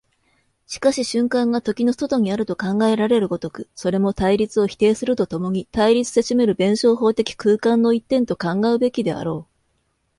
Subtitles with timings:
[0.65, 9.51] しかし瞬間が時の外にあると考えられる如く、それも対立を否定すると共に対立せしめる弁証法的空間の一点と考うべきであろう。